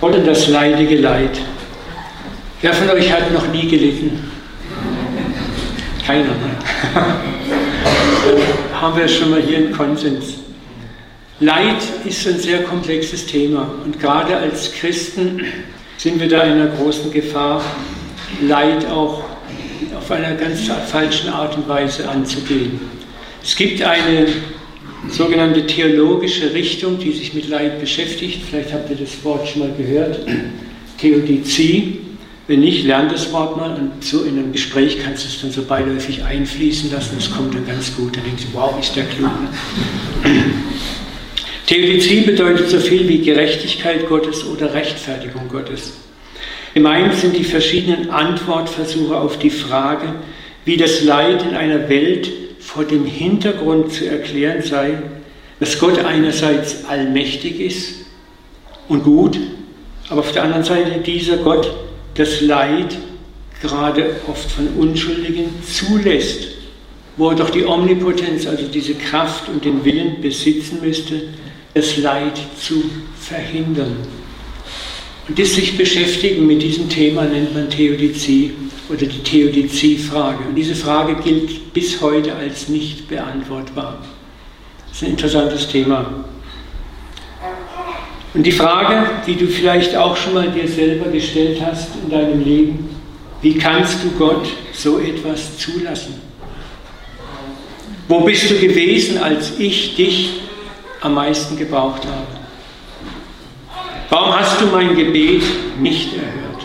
[0.00, 1.40] Oder das leidige Leid.
[2.60, 4.30] Wer von euch hat noch nie gelitten?
[6.06, 6.24] Keiner.
[6.24, 6.56] Ne?
[8.80, 10.34] haben wir schon mal hier einen Konsens.
[11.40, 15.44] Leid ist ein sehr komplexes Thema und gerade als Christen
[15.96, 17.62] sind wir da in einer großen Gefahr,
[18.42, 19.24] Leid auch
[19.96, 22.80] auf einer ganz falschen Art und Weise anzugehen.
[23.42, 24.26] Es gibt eine
[25.08, 28.42] sogenannte theologische Richtung, die sich mit Leid beschäftigt.
[28.48, 30.20] Vielleicht habt ihr das Wort schon mal gehört.
[30.98, 31.98] Theodizie.
[32.46, 35.50] Wenn nicht, lernt das Wort mal und so in einem Gespräch kannst du es dann
[35.50, 37.16] so beiläufig einfließen lassen.
[37.16, 38.16] Das kommt dann ganz gut.
[38.16, 39.30] Dann denkst du, wow, ist der klug.
[41.66, 45.92] Theodizie bedeutet so viel wie Gerechtigkeit Gottes oder Rechtfertigung Gottes.
[46.72, 50.14] Gemeint sind die verschiedenen Antwortversuche auf die Frage,
[50.64, 52.30] wie das Leid in einer Welt
[52.68, 54.98] vor dem Hintergrund zu erklären sei,
[55.58, 57.94] dass Gott einerseits allmächtig ist
[58.88, 59.38] und gut,
[60.10, 61.72] aber auf der anderen Seite dieser Gott
[62.14, 62.98] das Leid
[63.62, 66.48] gerade oft von Unschuldigen zulässt,
[67.16, 71.22] wo er doch die Omnipotenz, also diese Kraft und den Willen besitzen müsste,
[71.72, 72.84] das Leid zu
[73.18, 73.96] verhindern.
[75.28, 78.52] Und das sich beschäftigen mit diesem Thema nennt man Theodizie
[78.88, 80.44] oder die Theodizie-Frage.
[80.48, 83.98] Und diese Frage gilt bis heute als nicht beantwortbar.
[84.88, 86.24] Das ist ein interessantes Thema.
[88.32, 92.42] Und die Frage, die du vielleicht auch schon mal dir selber gestellt hast in deinem
[92.42, 92.88] Leben,
[93.42, 96.14] wie kannst du Gott so etwas zulassen?
[98.08, 100.40] Wo bist du gewesen, als ich dich
[101.02, 102.37] am meisten gebraucht habe?
[104.10, 105.42] Warum hast du mein Gebet
[105.80, 106.64] nicht erhört?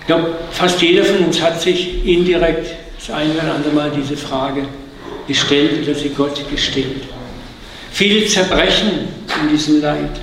[0.00, 4.16] Ich glaube, fast jeder von uns hat sich indirekt das eine oder andere Mal diese
[4.16, 4.66] Frage
[5.26, 7.04] gestellt oder sie Gott gestellt.
[7.90, 9.08] Viele zerbrechen
[9.42, 10.20] in diesem Leid.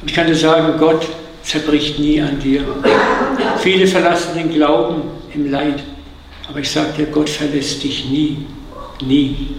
[0.00, 1.06] Und ich kann dir sagen, Gott
[1.42, 2.62] zerbricht nie an dir.
[3.58, 5.02] Viele verlassen den Glauben
[5.34, 5.82] im Leid.
[6.48, 8.46] Aber ich sage dir, Gott verlässt dich nie.
[9.04, 9.56] Nie.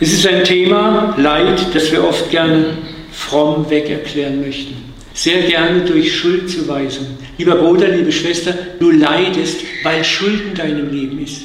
[0.00, 2.76] Es ist ein Thema, Leid, das wir oft gerne
[3.12, 4.88] fromm weg erklären möchten
[5.18, 7.06] sehr gerne durch Schuldzuweisung.
[7.38, 11.42] Lieber Bruder, liebe Schwester, du leidest, weil Schuld in deinem Leben ist.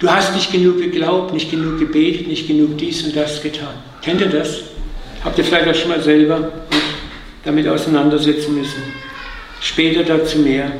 [0.00, 3.74] Du hast nicht genug geglaubt, nicht genug gebetet, nicht genug dies und das getan.
[4.02, 4.62] Kennt ihr das?
[5.22, 6.50] Habt ihr vielleicht auch schon mal selber
[7.44, 8.82] damit auseinandersetzen müssen.
[9.60, 10.72] Später dazu mehr.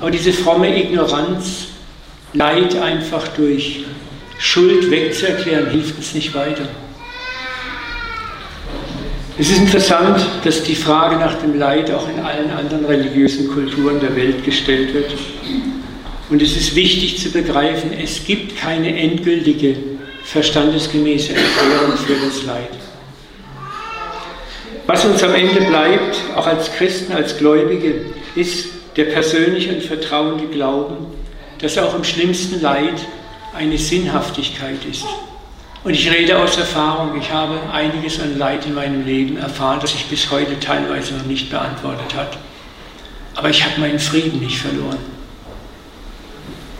[0.00, 1.68] Aber diese fromme Ignoranz,
[2.34, 3.84] Leid einfach durch
[4.38, 6.68] Schuld wegzuerklären, hilft uns nicht weiter.
[9.36, 13.98] Es ist interessant, dass die Frage nach dem Leid auch in allen anderen religiösen Kulturen
[13.98, 15.12] der Welt gestellt wird.
[16.30, 19.76] Und es ist wichtig zu begreifen, es gibt keine endgültige,
[20.24, 22.70] verstandesgemäße Erklärung für das Leid.
[24.86, 28.02] Was uns am Ende bleibt, auch als Christen, als Gläubige,
[28.36, 31.06] ist der persönliche und vertrauende Glauben,
[31.58, 33.00] dass auch im schlimmsten Leid
[33.54, 35.04] eine Sinnhaftigkeit ist.
[35.84, 37.18] Und ich rede aus Erfahrung.
[37.20, 41.26] Ich habe einiges an Leid in meinem Leben erfahren, das sich bis heute teilweise noch
[41.26, 42.38] nicht beantwortet hat.
[43.34, 44.98] Aber ich habe meinen Frieden nicht verloren.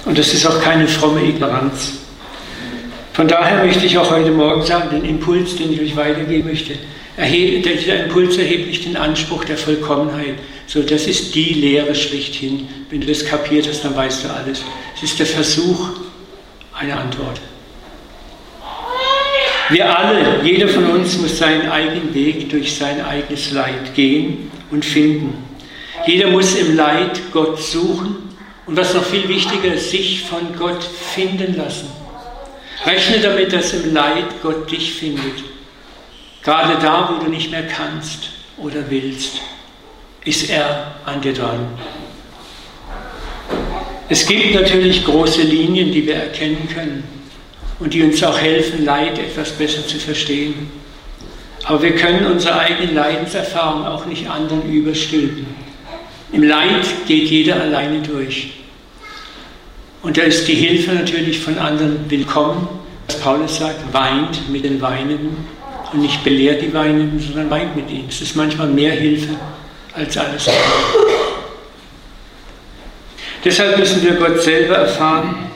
[0.06, 1.98] Und das ist auch keine fromme Ignoranz.
[3.12, 6.74] Von daher möchte ich auch heute Morgen sagen, den Impuls, den ich euch weitergeben möchte,
[7.16, 10.34] erhebt, dieser Impuls erhebt nicht den Anspruch der Vollkommenheit.
[10.66, 12.68] So, das ist die Lehre schlichthin.
[12.90, 14.64] Wenn du das kapiert hast, dann weißt du alles.
[14.96, 15.90] Es ist der Versuch
[16.78, 17.40] einer Antwort.
[19.70, 24.84] Wir alle, jeder von uns muss seinen eigenen Weg durch sein eigenes Leid gehen und
[24.84, 25.42] finden.
[26.06, 28.16] Jeder muss im Leid Gott suchen
[28.66, 31.88] und was noch viel wichtiger sich von Gott finden lassen.
[32.84, 35.42] Rechne damit, dass im Leid Gott dich findet.
[36.42, 39.40] Gerade da, wo du nicht mehr kannst oder willst,
[40.24, 41.66] ist er an dir dran.
[44.14, 47.02] Es gibt natürlich große Linien, die wir erkennen können
[47.80, 50.70] und die uns auch helfen, Leid etwas besser zu verstehen.
[51.64, 55.44] Aber wir können unsere eigene Leidenserfahrung auch nicht anderen überstülpen.
[56.30, 58.52] Im Leid geht jeder alleine durch.
[60.02, 62.68] Und da ist die Hilfe natürlich von anderen willkommen.
[63.08, 65.38] Was Paulus sagt, weint mit den Weinenden
[65.92, 68.06] und nicht belehrt die Weinenden, sondern weint mit ihnen.
[68.08, 69.34] Es ist manchmal mehr Hilfe
[69.92, 71.23] als alles andere.
[73.44, 75.50] Deshalb müssen wir Gott selber erfahren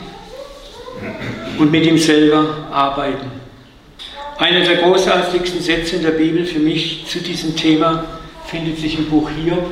[1.58, 3.31] und mit ihm selber arbeiten.
[4.37, 8.05] Einer der großartigsten Sätze in der Bibel für mich zu diesem Thema
[8.46, 9.70] findet sich im Buch Hiob,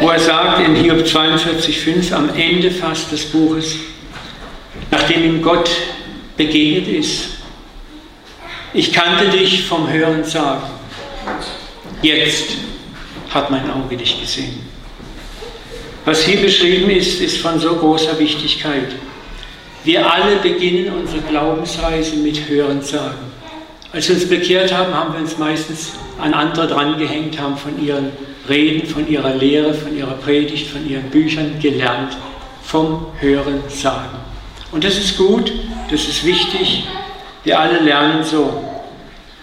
[0.00, 3.74] wo er sagt in Hiob 42,5 am Ende fast des Buches,
[4.90, 5.70] nachdem ihm Gott
[6.36, 7.40] begegnet ist
[8.72, 10.62] Ich kannte dich vom Hören sagen.
[12.02, 12.50] Jetzt
[13.30, 14.60] hat mein Auge dich gesehen.
[16.04, 18.88] Was hier beschrieben ist, ist von so großer Wichtigkeit.
[19.84, 23.30] Wir alle beginnen unsere Glaubensreise mit Hören sagen.
[23.92, 28.12] Als wir uns bekehrt haben, haben wir uns meistens an andere drangehängt, haben von ihren
[28.48, 32.16] Reden, von ihrer Lehre, von ihrer Predigt, von ihren Büchern gelernt,
[32.62, 34.18] vom Hören sagen.
[34.72, 35.52] Und das ist gut,
[35.90, 36.84] das ist wichtig,
[37.44, 38.69] wir alle lernen so.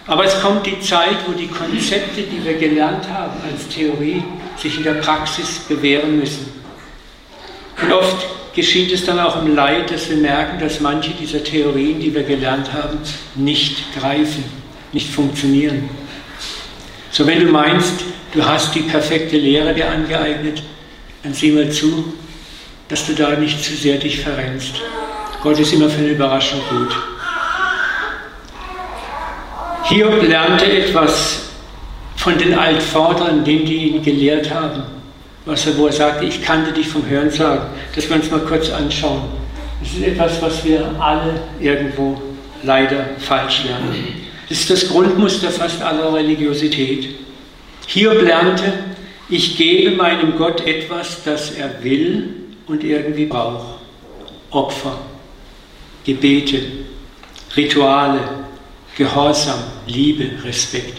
[0.08, 4.22] Aber es kommt die Zeit, wo die Konzepte, die wir gelernt haben als Theorie,
[4.56, 6.50] sich in der Praxis bewähren müssen.
[7.82, 12.00] Und oft geschieht es dann auch im Leid, dass wir merken, dass manche dieser Theorien,
[12.00, 12.98] die wir gelernt haben,
[13.34, 14.44] nicht greifen,
[14.92, 15.90] nicht funktionieren.
[17.10, 18.02] So, wenn du meinst,
[18.32, 20.62] du hast die perfekte Lehre dir angeeignet,
[21.22, 22.14] dann sieh mal zu,
[22.88, 24.76] dass du da nicht zu sehr dich verrennst.
[25.42, 26.96] Gott ist immer für eine Überraschung gut.
[29.88, 31.50] Hiob lernte etwas
[32.16, 34.82] von den Altvordern, denen die ihn gelehrt haben
[35.48, 37.66] was er, wo er sagte, ich kannte dich vom Hören sagen.
[37.94, 39.22] Das wir uns mal kurz anschauen.
[39.80, 42.20] Das ist etwas, was wir alle irgendwo
[42.62, 44.26] leider falsch lernen.
[44.48, 47.08] Das ist das Grundmuster fast aller Religiosität.
[47.86, 48.72] Hiob lernte,
[49.30, 52.34] ich gebe meinem Gott etwas, das er will
[52.66, 53.78] und irgendwie braucht.
[54.50, 54.98] Opfer,
[56.04, 56.60] Gebete,
[57.56, 58.20] Rituale,
[58.98, 60.98] Gehorsam, Liebe, Respekt.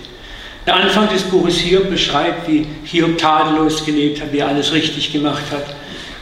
[0.66, 5.12] Der Anfang des Buches Hiob beschreibt, wie Hiob tadellos gelebt hat, wie er alles richtig
[5.12, 5.76] gemacht hat,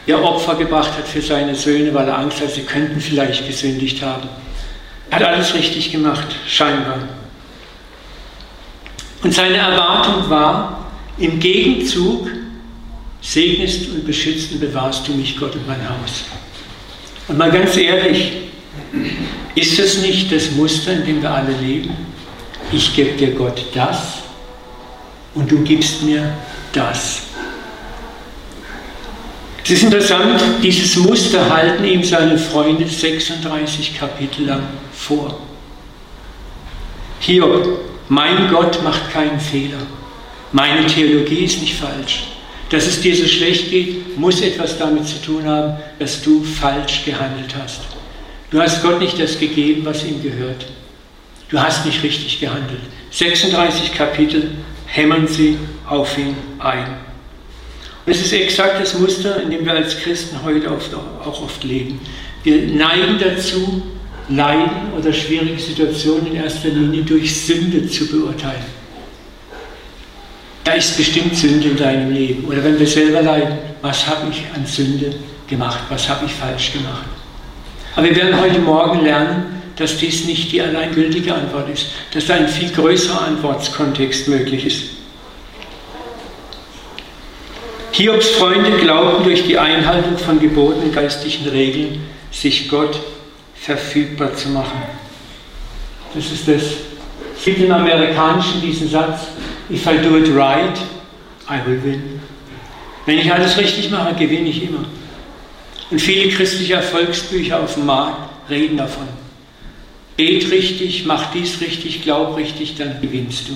[0.04, 3.46] wie er Opfer gebracht hat für seine Söhne, weil er Angst hat, sie könnten vielleicht
[3.46, 4.28] gesündigt haben.
[5.10, 6.98] Er hat alles richtig gemacht, scheinbar.
[9.22, 12.28] Und seine Erwartung war, im Gegenzug
[13.20, 16.24] segnest und beschützt und bewahrst du mich, Gott, und mein Haus.
[17.28, 18.47] Und mal ganz ehrlich,
[19.54, 21.94] ist es nicht das Muster, in dem wir alle leben?
[22.72, 24.18] Ich gebe dir Gott das,
[25.34, 26.34] und du gibst mir
[26.72, 27.22] das.
[29.64, 35.38] Es ist interessant, dieses Muster halten ihm seine Freunde 36 Kapitel lang vor.
[37.20, 39.82] Hiob, mein Gott macht keinen Fehler.
[40.52, 42.28] Meine Theologie ist nicht falsch.
[42.70, 47.04] Dass es dir so schlecht geht, muss etwas damit zu tun haben, dass du falsch
[47.04, 47.80] gehandelt hast.
[48.50, 50.66] Du hast Gott nicht das gegeben, was ihm gehört.
[51.50, 52.80] Du hast nicht richtig gehandelt.
[53.10, 54.52] 36 Kapitel
[54.86, 56.86] hämmern sie auf ihn ein.
[58.06, 61.62] Und es ist exakt das Muster, in dem wir als Christen heute oft, auch oft
[61.64, 62.00] leben.
[62.42, 63.82] Wir neigen dazu,
[64.30, 68.64] Leiden oder schwierige Situationen in erster Linie durch Sünde zu beurteilen.
[70.64, 72.44] Da ist bestimmt Sünde in deinem Leben.
[72.44, 75.14] Oder wenn wir selber leiden, was habe ich an Sünde
[75.46, 75.80] gemacht?
[75.88, 77.06] Was habe ich falsch gemacht?
[77.98, 82.34] Aber wir werden heute Morgen lernen, dass dies nicht die alleingültige Antwort ist, dass da
[82.34, 84.82] ein viel größerer Antwortkontext möglich ist.
[87.90, 93.00] Hiobs Freunde glaubten durch die Einhaltung von Geboten und geistlichen Regeln, sich Gott
[93.56, 94.80] verfügbar zu machen.
[96.14, 96.62] Das ist das.
[97.36, 99.22] Es gibt im Amerikanischen diesen Satz,
[99.68, 100.78] if I do it right,
[101.50, 102.20] I will win.
[103.06, 104.84] Wenn ich alles richtig mache, gewinne ich immer.
[105.90, 109.08] Und viele christliche Erfolgsbücher auf dem Markt reden davon.
[110.16, 113.52] Bet richtig, mach dies richtig, glaub richtig, dann gewinnst du.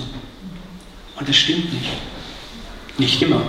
[1.19, 1.91] Und das stimmt nicht.
[2.97, 3.41] Nicht immer.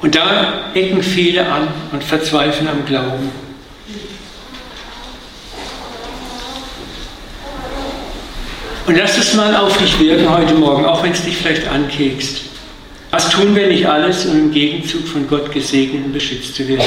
[0.00, 3.30] Und da ecken viele an und verzweifeln am Glauben.
[8.86, 12.49] Und lass es mal auf dich wirken heute Morgen, auch wenn es dich vielleicht ankekst.
[13.10, 16.86] Was tun wir nicht alles, um im Gegenzug von Gott gesegnet und beschützt zu werden?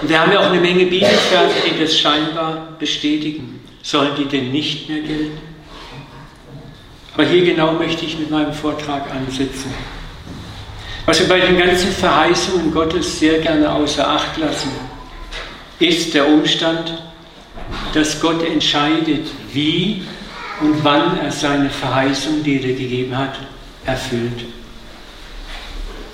[0.00, 3.60] Und wir haben ja auch eine Menge Bibelverse, die das scheinbar bestätigen.
[3.82, 5.38] Sollen die denn nicht mehr gelten?
[7.14, 9.74] Aber hier genau möchte ich mit meinem Vortrag ansetzen.
[11.06, 14.70] Was wir bei den ganzen Verheißungen Gottes sehr gerne außer Acht lassen,
[15.80, 17.02] ist der Umstand,
[17.92, 20.04] dass Gott entscheidet, wie
[20.60, 23.34] und wann er seine Verheißung, die er gegeben hat,
[23.84, 24.44] erfüllt.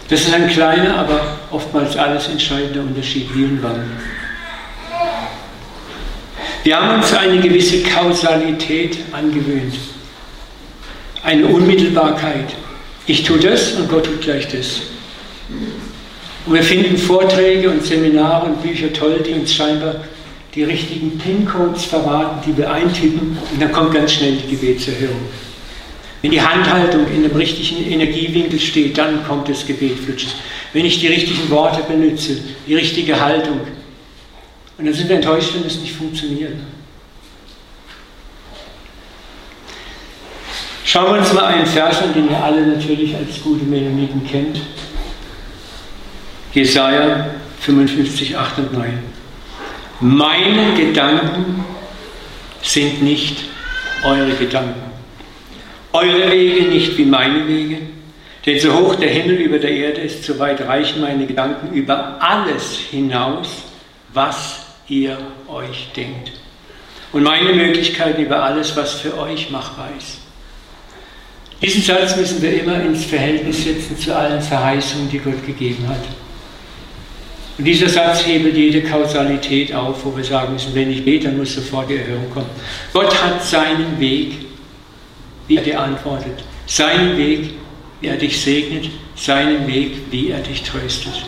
[0.09, 3.85] Das ist ein kleiner, aber oftmals alles entscheidender Unterschied, wie und wann.
[6.65, 9.75] Wir haben uns eine gewisse Kausalität angewöhnt,
[11.23, 12.55] eine Unmittelbarkeit.
[13.07, 14.81] Ich tue das und Gott tut gleich das.
[16.47, 19.97] Und wir finden Vorträge und Seminare und Bücher toll, die uns scheinbar
[20.55, 25.21] die richtigen PIN-Codes verraten, die wir eintippen und dann kommt ganz schnell die Gebetserhörung.
[26.21, 30.35] Wenn die Handhaltung in dem richtigen Energiewinkel steht, dann kommt das Gebet flutsches.
[30.73, 33.61] Wenn ich die richtigen Worte benutze, die richtige Haltung,
[34.79, 36.55] und dann sind wir enttäuscht, wenn das nicht funktioniert.
[40.85, 44.61] Schauen wir uns mal einen Vers an, den ihr alle natürlich als gute Mennoniten kennt.
[46.55, 47.29] Jesaja
[47.61, 48.99] 55, 8 und 9.
[50.01, 51.65] Meine Gedanken
[52.63, 53.45] sind nicht
[54.05, 54.98] eure Gedanken.
[55.93, 57.79] Eure Wege nicht wie meine Wege.
[58.47, 62.17] Denn so hoch der Himmel über der Erde ist, so weit reichen meine Gedanken über
[62.21, 63.49] alles hinaus,
[64.13, 65.19] was ihr
[65.49, 66.33] euch denkt.
[67.13, 70.19] Und meine Möglichkeiten über alles, was für euch machbar ist.
[71.61, 76.05] Diesen Satz müssen wir immer ins Verhältnis setzen zu allen Verheißungen, die Gott gegeben hat.
[77.59, 81.39] Und dieser Satz hebelt jede Kausalität auf, wo wir sagen müssen, wenn ich bete, dann
[81.39, 82.51] muss sofort die Erhörung kommen.
[82.93, 84.48] Gott hat seinen Weg,
[85.49, 86.45] wie er dir antwortet.
[86.67, 87.51] Seinen Weg,
[88.01, 88.91] wie er dich segnet.
[89.17, 91.25] Seinen Weg, wie er dich tröstet.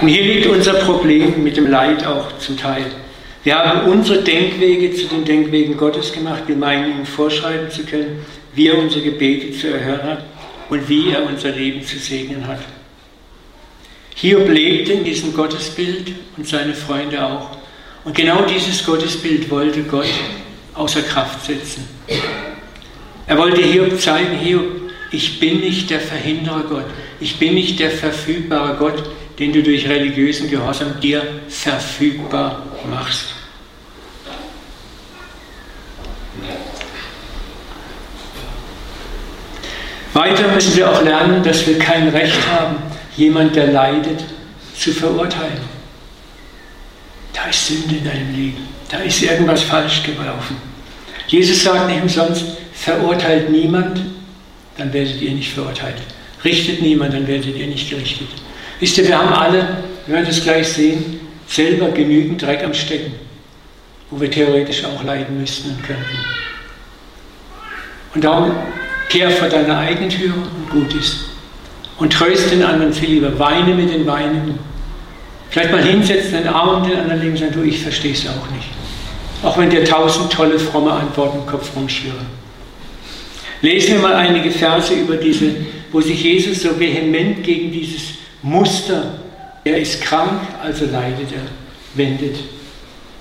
[0.00, 2.86] Und hier liegt unser Problem mit dem Leid auch zum Teil.
[3.42, 6.44] Wir haben unsere Denkwege zu den Denkwegen Gottes gemacht.
[6.46, 10.24] Wir meinen, ihm vorschreiben zu können, wie er unsere Gebete zu erhören hat
[10.70, 12.60] und wie er unser Leben zu segnen hat.
[14.14, 17.50] Hiob lebte in diesem Gottesbild und seine Freunde auch.
[18.04, 20.08] Und genau dieses Gottesbild wollte Gott
[20.74, 21.88] außer Kraft setzen.
[23.26, 24.64] Er wollte Hiob zeigen, Hiob,
[25.10, 26.86] ich bin nicht der Verhinderer Gott,
[27.20, 29.02] ich bin nicht der verfügbare Gott,
[29.38, 33.34] den du durch religiösen Gehorsam dir verfügbar machst.
[40.12, 42.76] Weiter müssen wir auch lernen, dass wir kein Recht haben,
[43.16, 44.24] jemand, der leidet,
[44.78, 45.60] zu verurteilen.
[47.32, 48.68] Da ist Sünde in deinem Leben.
[48.88, 50.73] Da ist irgendwas falsch gelaufen.
[51.34, 54.00] Jesus sagt nicht umsonst, verurteilt niemand,
[54.78, 55.96] dann werdet ihr nicht verurteilt.
[56.44, 58.28] Richtet niemand, dann werdet ihr nicht gerichtet.
[58.78, 63.14] Wisst ihr, wir haben alle, wir werden das gleich sehen, selber genügend Dreck am Stecken,
[64.10, 66.18] wo wir theoretisch auch leiden müssten und könnten.
[68.14, 68.52] Und darum
[69.08, 71.30] kehr vor deiner eigenen Tür und gut ist
[71.98, 73.36] und tröste den anderen viel lieber.
[73.40, 74.56] Weine mit den Weinen.
[75.50, 78.24] Vielleicht mal hinsetzen, den Arm um den anderen legen und sagen, du, ich verstehe es
[78.28, 78.68] auch nicht.
[79.42, 82.26] Auch wenn dir tausend tolle, fromme Antworten im Kopf rumschwirren.
[83.60, 85.54] Lesen wir mal einige Verse über diese,
[85.92, 89.18] wo sich Jesus so vehement gegen dieses Muster,
[89.64, 91.46] er ist krank, also leidet er,
[91.94, 92.36] wendet.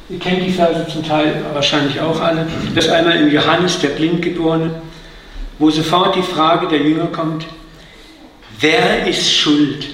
[0.10, 2.46] Ihr kennt die Verse zum Teil wahrscheinlich auch alle.
[2.76, 4.82] Das einmal im Johannes, der Blindgeborene,
[5.60, 7.46] wo sofort die Frage der Jünger kommt,
[8.64, 9.88] Wer ist schuld?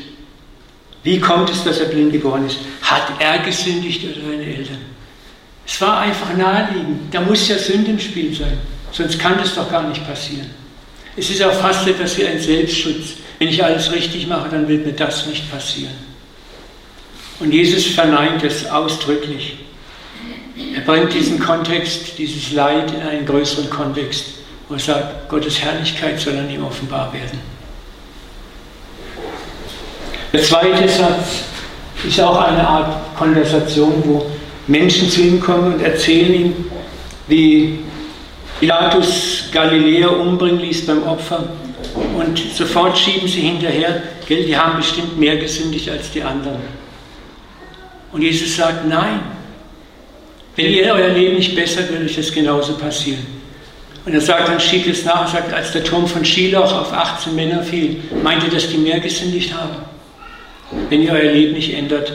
[1.02, 2.60] Wie kommt es, dass er blind geboren ist?
[2.84, 4.78] Hat er gesündigt oder seine Eltern?
[5.72, 7.14] Es war einfach naheliegend.
[7.14, 8.58] Da muss ja Sünde im Spiel sein.
[8.92, 10.50] Sonst kann das doch gar nicht passieren.
[11.16, 13.18] Es ist auch fast etwas wie ein Selbstschutz.
[13.38, 15.94] Wenn ich alles richtig mache, dann wird mir das nicht passieren.
[17.40, 19.58] Und Jesus verneint es ausdrücklich.
[20.76, 24.26] Er bringt diesen Kontext, dieses Leid in einen größeren Kontext,
[24.68, 27.40] wo er sagt, Gottes Herrlichkeit soll an ihm offenbar werden.
[30.34, 31.44] Der zweite Satz
[32.06, 34.30] ist auch eine Art Konversation, wo
[34.70, 36.54] Menschen zu ihm kommen und erzählen ihm,
[37.28, 37.80] wie
[38.60, 41.50] Pilatus Galiläa umbringen ließ beim Opfer.
[42.16, 46.62] Und sofort schieben sie hinterher, gell, die haben bestimmt mehr gesündigt als die anderen.
[48.12, 49.22] Und Jesus sagt, nein.
[50.56, 53.26] Wenn ihr euer Leben nicht bessert, wird euch das genauso passieren.
[54.06, 57.34] Und er sagt dann, schiebt es nach, sagt, als der Turm von Schiloch auf 18
[57.34, 59.78] Männer fiel, meint ihr, dass die mehr gesündigt haben?
[60.90, 62.14] Wenn ihr euer Leben nicht ändert,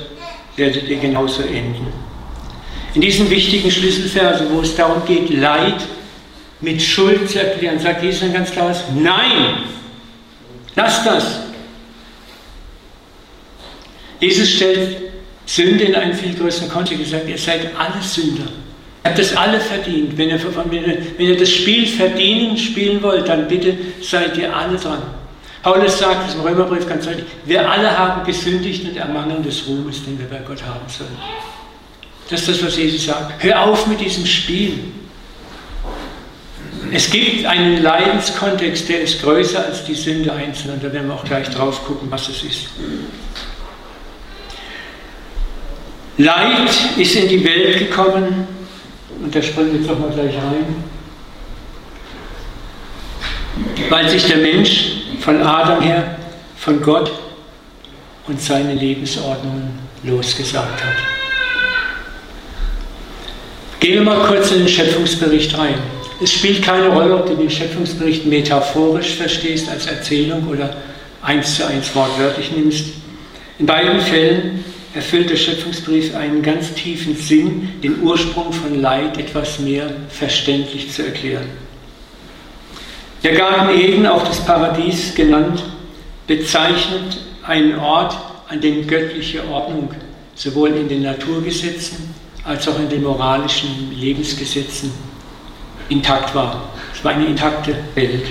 [0.56, 2.03] werdet ihr genauso enden.
[2.94, 5.84] In diesen wichtigen Schlüsselversen, wo es darum geht, Leid
[6.60, 9.64] mit Schuld zu erklären, sagt Jesus ein ganz klares Nein!
[10.76, 11.40] Lasst das!
[14.20, 14.96] Jesus stellt
[15.44, 17.02] Sünde in einen viel größeren Kontext.
[17.04, 18.44] Er sagt, ihr seid alle Sünder.
[18.44, 20.16] Ihr habt das alle verdient.
[20.16, 20.40] Wenn ihr,
[21.18, 25.02] wenn ihr das Spiel verdienen spielen wollt, dann bitte seid ihr alle dran.
[25.62, 30.04] Paulus sagt es im Römerbrief ganz deutlich, wir alle haben gesündigt und ermangeln des Ruhmes,
[30.04, 31.16] den wir bei Gott haben sollen.
[32.31, 33.43] Das ist das, was Jesus sagt.
[33.43, 34.78] Hör auf mit diesem Spiel.
[36.93, 40.75] Es gibt einen Leidenskontext, der ist größer als die Sünde einzeln.
[40.75, 42.69] Und da werden wir auch gleich drauf gucken, was es ist.
[46.16, 48.47] Leid ist in die Welt gekommen,
[49.21, 50.85] und da springen wir jetzt auch mal gleich rein,
[53.88, 56.16] weil sich der Mensch von Adam her
[56.57, 57.11] von Gott
[58.28, 61.13] und seine Lebensordnungen losgesagt hat.
[63.84, 65.74] Gehen wir mal kurz in den Schöpfungsbericht rein.
[66.18, 70.74] Es spielt keine Rolle, ob du den Schöpfungsbericht metaphorisch verstehst als Erzählung oder
[71.20, 72.94] eins zu eins wortwörtlich nimmst.
[73.58, 74.64] In beiden Fällen
[74.94, 81.02] erfüllt der Schöpfungsbrief einen ganz tiefen Sinn, den Ursprung von Leid etwas mehr verständlich zu
[81.02, 81.50] erklären.
[83.22, 85.62] Der Garten Eden, auch das Paradies genannt,
[86.26, 88.16] bezeichnet einen Ort,
[88.48, 89.90] an dem göttliche Ordnung
[90.34, 92.13] sowohl in den Naturgesetzen
[92.44, 94.92] als auch in den moralischen Lebensgesetzen
[95.88, 96.70] intakt war.
[96.94, 98.26] Es war eine intakte Welt.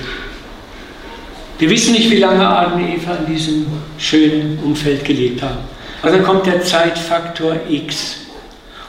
[1.60, 3.66] Wir wissen nicht, wie lange Adam und Eva in diesem
[3.98, 5.60] schönen Umfeld gelebt haben.
[6.02, 8.18] Aber dann kommt der Zeitfaktor X.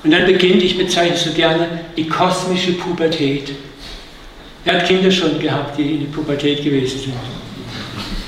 [0.03, 3.53] Und dann beginnt, ich bezeichne so gerne, die kosmische Pubertät.
[4.65, 7.15] Er hat Kinder schon gehabt, die in die Pubertät gewesen sind.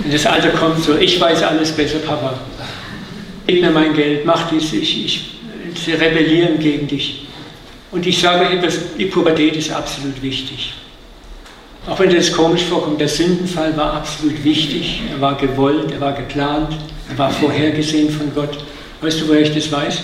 [0.04, 2.38] Und das Alter kommt so, ich weiß alles besser, Papa.
[3.46, 5.35] Gib mir mein Geld, mach dies, ich, ich,
[5.86, 7.26] sie rebellieren gegen dich.
[7.92, 10.74] Und ich sage etwas, die Pubertät ist absolut wichtig.
[11.86, 16.12] Auch wenn das komisch vorkommt, der Sündenfall war absolut wichtig, er war gewollt, er war
[16.12, 16.76] geplant,
[17.08, 18.58] er war vorhergesehen von Gott.
[19.00, 20.02] Weißt du, woher ich das weiß?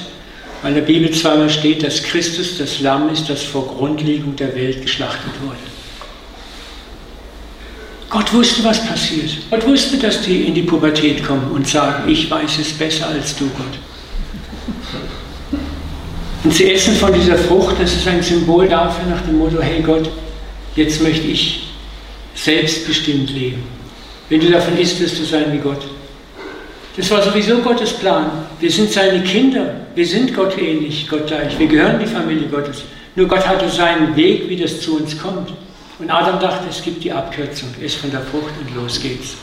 [0.62, 4.54] Weil in der Bibel zweimal steht, dass Christus das Lamm ist, das vor Grundlegung der
[4.54, 5.58] Welt geschlachtet wurde.
[8.08, 9.30] Gott wusste, was passiert.
[9.50, 13.34] Gott wusste, dass die in die Pubertät kommen und sagen, ich weiß es besser als
[13.34, 13.78] du, Gott.
[16.44, 19.80] Und sie essen von dieser Frucht, das ist ein Symbol dafür nach dem Motto, hey
[19.80, 20.11] Gott,
[20.75, 21.68] jetzt möchte ich
[22.34, 23.62] selbstbestimmt leben.
[24.28, 25.82] Wenn du davon isst, wirst du sein wie Gott.
[26.96, 28.30] Das war sowieso Gottes Plan.
[28.61, 29.75] Wir sind seine Kinder.
[29.94, 31.58] Wir sind Gott ähnlich, Gott gleich.
[31.58, 32.82] Wir gehören die Familie Gottes.
[33.14, 35.52] Nur Gott hatte seinen Weg, wie das zu uns kommt.
[35.99, 37.68] Und Adam dachte, es gibt die Abkürzung.
[37.80, 39.37] Ist von der Frucht und los geht's.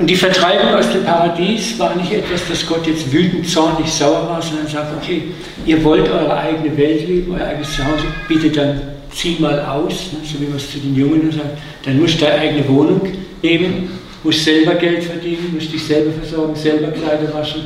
[0.00, 4.26] Und die Vertreibung aus dem Paradies war nicht etwas, dass Gott jetzt wütend, zornig, sauer
[4.30, 5.24] war, sondern sagt, okay,
[5.66, 8.80] ihr wollt eure eigene Welt leben, euer eigenes Zuhause, bitte dann
[9.12, 12.24] zieh mal aus, ne, so wie man es zu den Jungen sagt, dann musst du
[12.24, 13.02] deine eigene Wohnung
[13.42, 13.90] nehmen,
[14.24, 17.64] musst selber Geld verdienen, musst dich selber versorgen, selber Kleider waschen,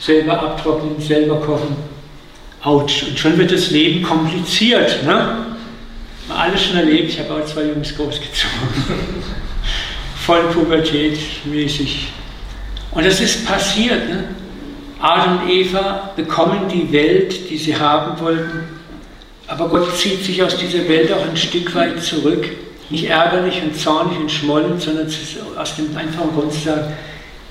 [0.00, 1.76] selber abtrocknen, selber kochen.
[2.64, 3.04] Autsch.
[3.04, 5.04] Und schon wird das Leben kompliziert.
[5.04, 5.46] Ne?
[6.28, 8.58] Alles schon erlebt, ich habe auch zwei Jungs großgezogen.
[10.26, 12.08] Voll Pubertät mäßig.
[12.90, 14.08] Und das ist passiert.
[14.08, 14.24] Ne?
[15.00, 18.64] Adam und Eva bekommen die Welt, die sie haben wollten,
[19.46, 22.44] aber Gott zieht sich aus dieser Welt auch ein Stück weit zurück.
[22.90, 25.06] Nicht ärgerlich und zornig und schmollend, sondern
[25.56, 26.92] aus dem einfachen Grund zu sagen,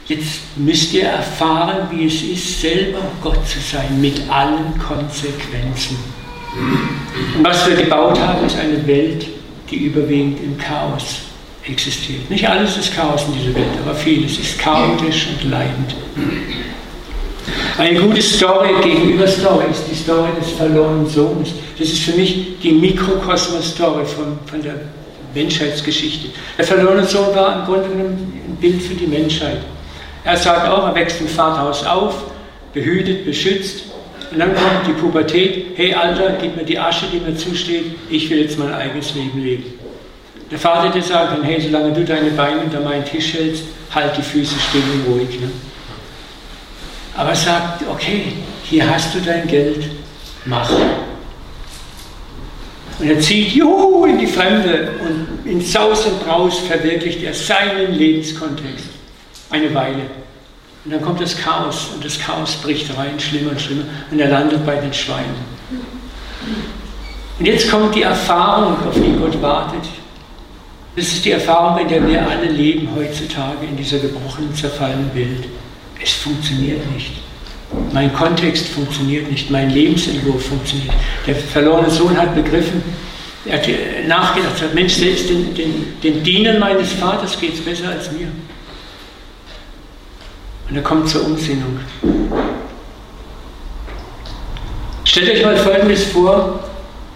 [0.08, 5.98] jetzt müsst ihr erfahren, wie es ist, selber Gott zu sein, mit allen Konsequenzen.
[7.38, 9.28] Und was wir gebaut haben, ist eine Welt,
[9.72, 11.22] die überwiegend im Chaos
[11.68, 12.30] existiert.
[12.30, 15.96] Nicht alles ist Chaos in dieser Welt, aber vieles ist chaotisch und leidend.
[17.78, 21.50] Eine gute Story gegenüber Story ist die Story des verlorenen Sohnes.
[21.78, 24.76] Das ist für mich die Mikrokosmos-Story von, von der
[25.34, 26.30] Menschheitsgeschichte.
[26.58, 29.60] Der verlorene Sohn war im Grunde genommen ein Bild für die Menschheit.
[30.24, 32.24] Er sagt auch, er wächst im Vaterhaus auf,
[32.74, 33.84] behütet, beschützt.
[34.32, 35.68] Und dann kommt die Pubertät.
[35.76, 37.86] Hey Alter, gib mir die Asche, die mir zusteht.
[38.10, 39.75] Ich will jetzt mein eigenes Leben leben.
[40.52, 44.16] Der Vater der sagt dann, hey, solange du deine Beine unter meinen Tisch hältst, halt
[44.18, 45.40] die Füße still und ruhig.
[45.40, 45.50] Ne?
[47.18, 49.90] Aber er sagt, okay, hier hast du dein Geld,
[50.46, 50.70] mach.
[53.00, 57.94] Und er zieht juhu in die Fremde und in Saus und Braus verwirklicht er seinen
[57.94, 58.86] Lebenskontext
[59.50, 60.02] eine Weile.
[60.84, 64.30] Und dann kommt das Chaos und das Chaos bricht rein, schlimmer und schlimmer, und er
[64.30, 65.56] landet bei den Schweinen.
[67.40, 69.84] Und jetzt kommt die Erfahrung, auf die Gott wartet.
[70.96, 75.46] Das ist die Erfahrung, in der wir alle leben heutzutage in dieser gebrochenen, zerfallenen Welt.
[76.02, 77.12] Es funktioniert nicht.
[77.92, 80.94] Mein Kontext funktioniert nicht, mein Lebensentwurf funktioniert.
[81.28, 82.82] Der verlorene Sohn hat begriffen,
[83.46, 83.68] er hat
[84.08, 88.28] nachgedacht, sagt, Mensch, selbst den, den, den Dienern meines Vaters geht es besser als mir.
[90.70, 91.80] Und er kommt zur Umsinnung.
[95.04, 96.60] Stellt euch mal Folgendes vor,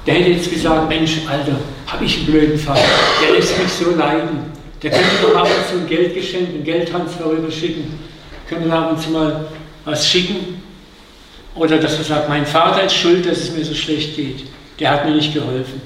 [0.05, 1.59] der hätte jetzt gesagt, Mensch, Alter,
[1.91, 2.81] habe ich einen blöden Vater,
[3.21, 4.51] der lässt mich so leiden.
[4.81, 7.99] Der könnte doch ab und zu ein Geldgeschenk, einen Geldtransfer rüber schicken.
[8.47, 9.47] Könnte ab und zu mal
[9.85, 10.61] was schicken.
[11.55, 14.45] Oder dass er sagt, mein Vater ist schuld, dass es mir so schlecht geht.
[14.79, 15.81] Der hat mir nicht geholfen.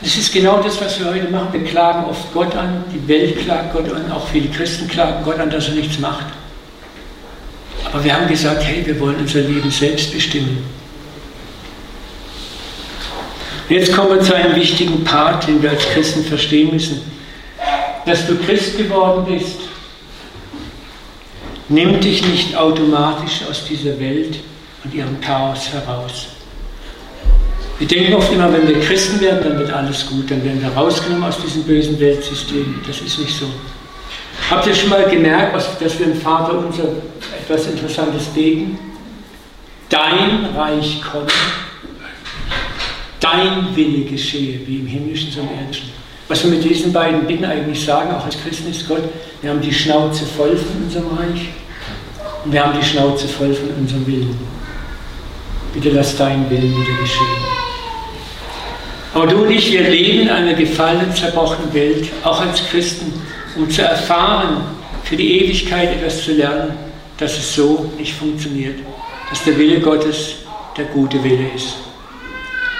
[0.00, 1.48] Das ist genau das, was wir heute machen.
[1.52, 5.38] Wir klagen oft Gott an, die Welt klagt Gott an, auch viele Christen klagen Gott
[5.38, 6.24] an, dass er nichts macht.
[7.84, 10.64] Aber wir haben gesagt, hey, wir wollen unser Leben selbst bestimmen.
[13.70, 17.02] Jetzt kommen wir zu einem wichtigen Part, den wir als Christen verstehen müssen.
[18.04, 19.60] Dass du Christ geworden bist,
[21.68, 24.40] nimmt dich nicht automatisch aus dieser Welt
[24.82, 26.30] und ihrem Chaos heraus.
[27.78, 30.70] Wir denken oft immer, wenn wir Christen werden, dann wird alles gut, dann werden wir
[30.70, 32.82] rausgenommen aus diesem bösen Weltsystem.
[32.88, 33.46] Das ist nicht so.
[34.50, 36.88] Habt ihr schon mal gemerkt, dass wir im Vater unser
[37.40, 38.76] etwas Interessantes beten?
[39.88, 41.69] Dein Reich dein
[43.20, 45.90] dein Wille geschehe, wie im himmlischen so im irdischen.
[46.28, 49.02] Was wir mit diesen beiden Bitten eigentlich sagen, auch als Christen ist Gott,
[49.42, 51.48] wir haben die Schnauze voll von unserem Reich
[52.44, 54.38] und wir haben die Schnauze voll von unserem Willen.
[55.74, 57.60] Bitte lass dein Willen wieder geschehen.
[59.12, 63.12] Aber du und ich, wir leben in einer gefallenen, zerbrochenen Welt, auch als Christen,
[63.56, 64.62] um zu erfahren,
[65.02, 66.74] für die Ewigkeit etwas zu lernen,
[67.18, 68.78] dass es so nicht funktioniert,
[69.28, 70.36] dass der Wille Gottes
[70.76, 71.74] der gute Wille ist.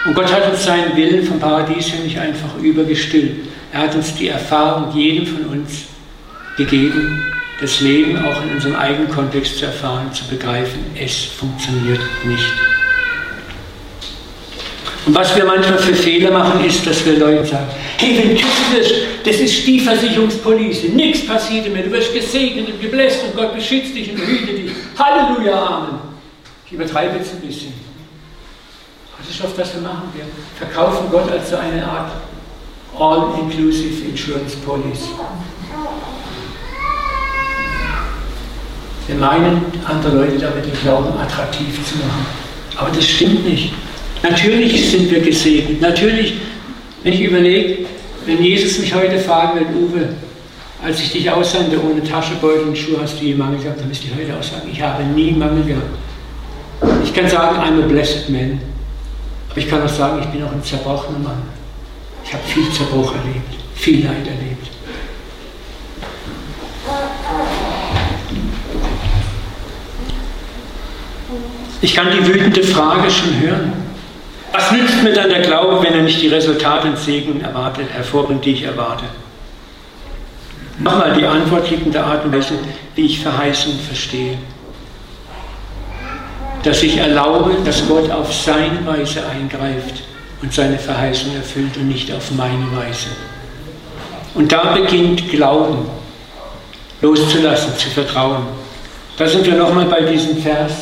[0.07, 3.49] Und Gott hat uns seinen Willen vom Paradies her nicht einfach übergestülpt.
[3.73, 5.85] Er hat uns die Erfahrung jedem von uns
[6.57, 7.23] gegeben,
[7.61, 12.53] das Leben auch in unserem eigenen Kontext zu erfahren, zu begreifen, es funktioniert nicht.
[15.07, 17.67] Und was wir manchmal für Fehler machen, ist, dass wir Leuten sagen,
[17.99, 18.43] hey, wenn du
[18.77, 23.55] wirst, das ist die Versicherungspolice, nichts passiert mehr, du wirst gesegnet und gebläst und Gott
[23.55, 24.71] beschützt dich und behütet dich.
[24.99, 25.99] Halleluja, Amen.
[26.67, 27.90] Ich übertreibe jetzt ein bisschen.
[29.21, 30.09] Das ist oft, was wir machen.
[30.15, 30.25] Wir
[30.57, 32.11] verkaufen Gott als so eine Art
[32.99, 35.09] All-Inclusive Insurance Police.
[39.07, 42.27] Wir meinen, andere Leute damit den Glauben attraktiv zu machen.
[42.77, 43.73] Aber das stimmt nicht.
[44.23, 45.81] Natürlich sind wir gesegnet.
[45.81, 46.35] Natürlich,
[47.03, 47.87] wenn ich überlege,
[48.27, 50.09] wenn Jesus mich heute fragen wird, Uwe,
[50.83, 54.07] als ich dich aussandte ohne Taschenbeutel und Schuhe, hast du je Mangel gehabt, dann müsste
[54.07, 57.05] ich heute auch sagen, ich habe nie Mangel gehabt.
[57.05, 58.61] Ich kann sagen, I'm a blessed man.
[59.51, 61.43] Aber ich kann auch sagen, ich bin auch ein zerbrochener Mann.
[62.25, 64.69] Ich habe viel Zerbruch erlebt, viel Leid erlebt.
[71.83, 73.73] Ich kann die wütende Frage schon hören.
[74.53, 78.45] Was nützt mir dann der Glaube, wenn er nicht die Resultate und Segen erwartet, hervorbringt,
[78.45, 79.05] die ich erwarte?
[80.79, 82.55] Nochmal, die Antwort liegt in der Art und Weise,
[82.95, 84.39] wie ich Verheißung verstehe.
[86.63, 90.03] Dass ich erlaube, dass Gott auf seine Weise eingreift
[90.43, 93.09] und seine Verheißung erfüllt und nicht auf meine Weise.
[94.35, 95.87] Und da beginnt Glauben,
[97.01, 98.45] loszulassen, zu vertrauen.
[99.17, 100.73] Da sind wir nochmal bei diesem Vers.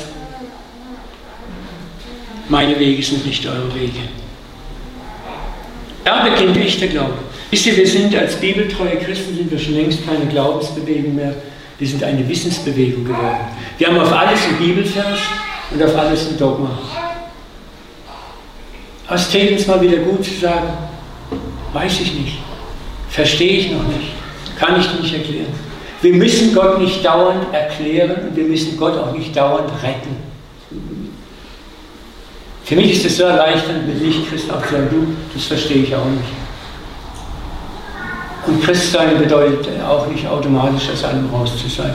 [2.48, 4.00] Meine Wege sind nicht eure Wege.
[6.04, 7.18] Da beginnt echter Glaube.
[7.50, 11.34] Wisst ihr, wir sind als bibeltreue Christen sind wir schon längst keine Glaubensbewegung mehr.
[11.78, 13.40] Wir sind eine Wissensbewegung geworden.
[13.78, 15.18] Wir haben auf alles einen Bibelvers
[15.70, 16.70] und auf alles ein Dogma.
[19.10, 20.68] Es täte uns mal wieder gut zu sagen,
[21.72, 22.38] weiß ich nicht,
[23.08, 24.12] verstehe ich noch nicht,
[24.58, 25.68] kann ich nicht erklären.
[26.00, 30.16] Wir müssen Gott nicht dauernd erklären und wir müssen Gott auch nicht dauernd retten.
[32.64, 36.28] Für mich ist es so erleichternd, mit Nicht-Christen auch du, das verstehe ich auch nicht.
[38.46, 41.94] Und Christsein bedeutet auch nicht automatisch aus allem raus zu sein.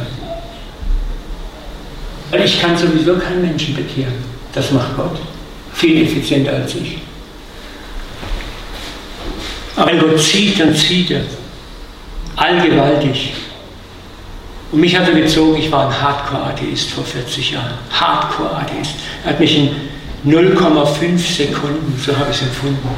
[2.33, 4.15] Weil ich kann sowieso keinen Menschen bekehren.
[4.53, 5.19] Das macht Gott.
[5.71, 6.97] Viel effizienter als ich.
[9.75, 11.21] Aber wenn Gott zieht, dann zieht er.
[12.35, 13.35] Allgewaltig.
[14.71, 17.75] Und mich hat er gezogen, ich war ein Hardcore-Atheist vor 40 Jahren.
[17.91, 18.95] Hardcore-Atheist.
[19.23, 19.69] Er hat mich in
[20.25, 22.89] 0,5 Sekunden, so habe ich es empfunden,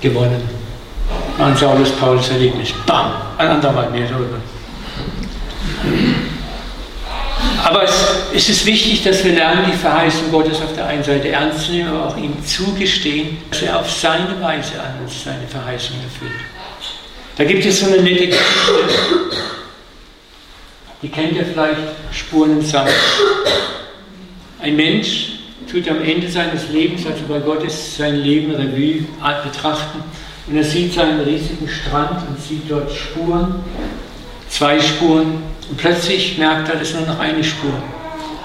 [0.00, 0.48] gewonnen.
[1.36, 2.72] War ein Saulus-Paulus-Erlebnis.
[2.86, 3.12] Bam!
[3.36, 4.38] Ein andermal mehr darüber.
[7.68, 7.92] Aber es,
[8.32, 11.72] es, ist wichtig, dass wir lernen, die Verheißung Gottes auf der einen Seite ernst zu
[11.72, 16.40] nehmen, aber auch ihm zugestehen, dass er auf seine Weise an uns seine Verheißung erfüllt.
[17.36, 18.72] Da gibt es so eine nette Geschichte,
[21.02, 21.76] die kennt ihr vielleicht,
[22.10, 22.88] Spuren im Sand.
[24.62, 25.32] Ein Mensch
[25.70, 29.04] tut am Ende seines Lebens, also bei Gott ist sein Leben Revue
[29.44, 30.02] betrachten,
[30.46, 33.56] und er sieht seinen riesigen Strand und sieht dort Spuren,
[34.48, 37.72] zwei Spuren, und plötzlich merkt er, das ist nur noch eine Spur.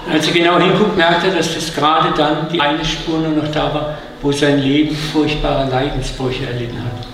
[0.06, 3.42] Und als er genau hinguckt, merkt er, dass das gerade dann die eine Spur nur
[3.42, 7.06] noch da war, wo sein Leben furchtbare Leidensbrüche erlitten hat.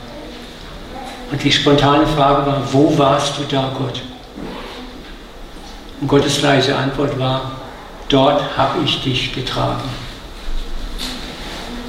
[1.31, 4.03] Und die spontane Frage war, wo warst du da, Gott?
[6.01, 7.53] Und Gottes leise Antwort war,
[8.09, 9.89] dort habe ich dich getragen.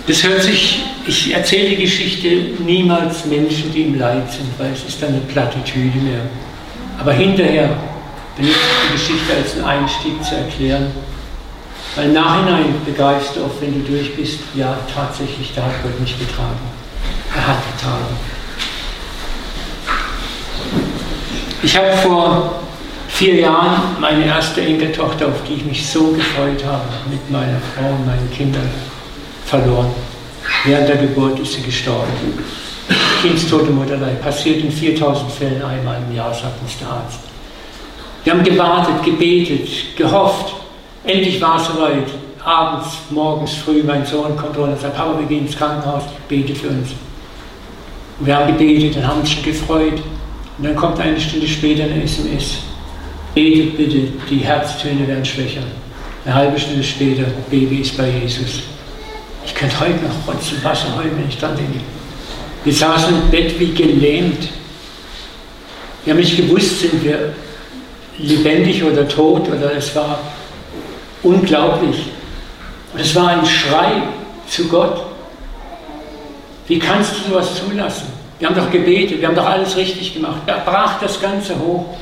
[0.05, 2.27] Das hört sich, ich erzähle die Geschichte
[2.63, 6.21] niemals Menschen, die im Leid sind, weil es ist eine Plattitüde mehr.
[6.99, 7.69] Aber hinterher
[8.43, 10.91] ich die Geschichte als einen Einstieg zu erklären,
[11.95, 15.99] weil im Nachhinein begreifst du oft, wenn du durch bist, ja, tatsächlich, da hat Gott
[15.99, 16.59] mich getragen.
[17.35, 18.17] Er hat getragen.
[21.63, 22.61] Ich habe vor
[23.07, 27.89] vier Jahren meine erste Enkeltochter, auf die ich mich so gefreut habe, mit meiner Frau
[27.89, 28.69] und meinen Kindern
[29.45, 29.91] verloren.
[30.65, 32.11] Während der Geburt ist sie gestorben.
[33.21, 34.21] Kindstote Mutterleib.
[34.21, 37.30] Passiert in 4000 Fällen einmal im Jahr, sagt uns der Arzt.
[38.23, 40.53] Wir haben gewartet, gebetet, gehofft.
[41.03, 42.07] Endlich war es soweit.
[42.43, 46.55] abends, morgens früh, mein Sohn kommt runter und sagt, Papa, wir gehen ins Krankenhaus, bete
[46.55, 46.89] für uns.
[48.19, 50.01] Und wir haben gebetet und haben uns schon gefreut.
[50.57, 52.59] Und dann kommt eine Stunde später eine SMS.
[53.33, 55.61] Betet bitte, die Herztöne werden schwächer.
[56.25, 58.63] Eine halbe Stunde später, Baby ist bei Jesus.
[59.45, 61.79] Ich könnte heute noch Rotz und Wasser heulen, wenn ich dran denke.
[62.63, 64.49] Wir saßen im Bett wie gelähmt.
[66.03, 67.33] Wir haben nicht gewusst, sind wir
[68.21, 70.19] lebendig oder tot oder es war
[71.23, 72.07] unglaublich.
[72.93, 74.03] Und es war ein Schrei
[74.47, 75.05] zu Gott.
[76.67, 78.07] Wie kannst du sowas zulassen?
[78.39, 80.41] Wir haben doch gebetet, wir haben doch alles richtig gemacht.
[80.45, 81.97] Er brach das Ganze hoch.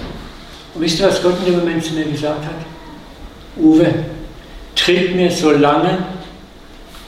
[0.73, 2.55] Und wisst ihr, was Gott in dem Moment zu mir gesagt hat?
[3.57, 3.93] Uwe,
[4.75, 5.97] tritt mir so lange,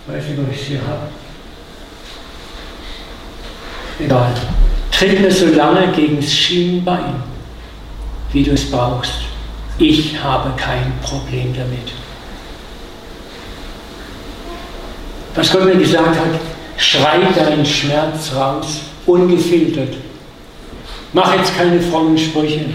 [0.08, 1.08] weiß nicht, ob ich es hier habe,
[4.00, 4.34] egal,
[4.92, 7.24] tritt mir so lange gegen das Schienbein,
[8.34, 9.14] wie du es brauchst.
[9.78, 11.94] Ich habe kein Problem damit.
[15.36, 16.40] Was Gott mir gesagt hat,
[16.78, 19.96] schrei deinen Schmerz raus, ungefiltert.
[21.14, 22.66] Mach jetzt keine frommen Sprüche.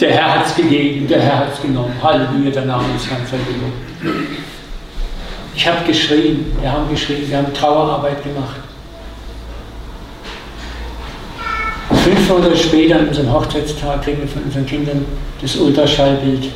[0.00, 1.94] Der Herr hat es gegeben, der Herr hat es genommen.
[2.02, 4.26] Halleluja, der Name ist ganz gelobt.
[5.54, 8.56] Ich habe geschrien, wir haben geschrien, wir haben Trauerarbeit gemacht.
[12.06, 15.04] Fünf Monate später, an unserem Hochzeitstag, kriegen wir von unseren Kindern
[15.42, 16.52] das Ultraschallbild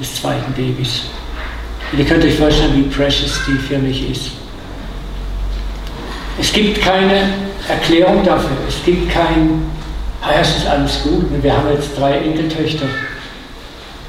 [0.00, 1.02] des zweiten Babys.
[1.92, 4.30] Und ihr könnt euch vorstellen, wie precious die für mich ist.
[6.40, 7.28] Es gibt keine
[7.68, 8.56] Erklärung dafür.
[8.66, 9.66] Es gibt kein,
[10.22, 11.26] ah, es ist alles gut.
[11.42, 12.86] Wir haben jetzt drei Enkeltöchter.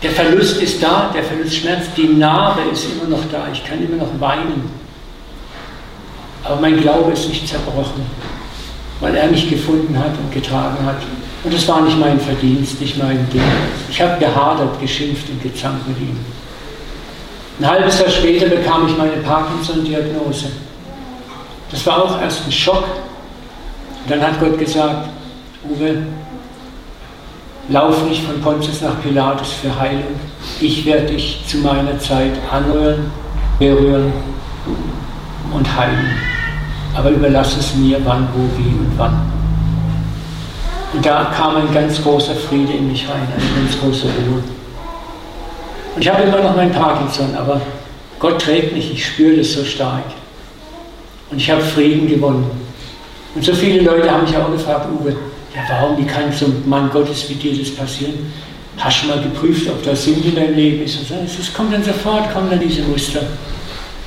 [0.02, 3.50] Der Verlust ist da, der Verlust schmerzt, die Narbe ist immer noch da.
[3.52, 4.72] Ich kann immer noch weinen.
[6.46, 8.06] Aber mein Glaube ist nicht zerbrochen,
[9.00, 10.98] weil er mich gefunden hat und getragen hat.
[11.44, 13.42] Und das war nicht mein Verdienst, nicht mein Ding.
[13.90, 16.18] Ich habe gehadert, geschimpft und gezankt mit ihm.
[17.60, 20.48] Ein halbes Jahr später bekam ich meine Parkinson-Diagnose.
[21.72, 22.84] Das war auch erst ein Schock.
[24.04, 25.10] Und dann hat Gott gesagt,
[25.70, 26.04] Uwe,
[27.70, 30.20] lauf nicht von Pontius nach Pilatus für Heilung.
[30.60, 33.12] Ich werde dich zu meiner Zeit anrühren,
[33.60, 34.12] berühren
[35.54, 36.29] und heilen.
[37.00, 39.32] Aber überlass es mir, wann, wo, wie und wann.
[40.94, 44.44] Und da kam ein ganz großer Friede in mich rein, eine ganz große Ruhe.
[45.96, 47.62] Und ich habe immer noch mein Parkinson, aber
[48.20, 50.04] Gott trägt mich, ich spüre das so stark.
[51.32, 52.52] Und ich habe Frieden gewonnen.
[53.34, 55.12] Und so viele Leute haben mich auch gefragt, Uwe,
[55.56, 58.34] ja warum, wie kann so ein Mann Gottes wie dir das passieren?
[58.78, 61.00] Hast du mal geprüft, ob das Sinn in deinem Leben ist?
[61.00, 63.22] Und so, es kommt dann sofort, kommen dann diese Muster.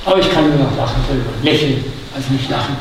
[0.05, 1.01] Aber ich kann nur noch lachen
[1.41, 1.83] lächeln,
[2.15, 2.75] also nicht lachen.